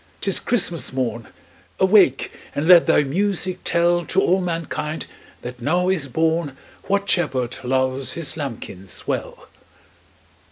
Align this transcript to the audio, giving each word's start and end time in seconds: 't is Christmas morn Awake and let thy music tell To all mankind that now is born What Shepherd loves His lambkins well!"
't 0.19 0.27
is 0.29 0.39
Christmas 0.39 0.91
morn 0.91 1.27
Awake 1.79 2.31
and 2.55 2.67
let 2.67 2.87
thy 2.87 3.03
music 3.03 3.59
tell 3.63 4.03
To 4.07 4.19
all 4.19 4.41
mankind 4.41 5.05
that 5.43 5.61
now 5.61 5.89
is 5.89 6.07
born 6.07 6.57
What 6.85 7.07
Shepherd 7.07 7.59
loves 7.63 8.13
His 8.13 8.35
lambkins 8.35 9.03
well!" 9.05 9.47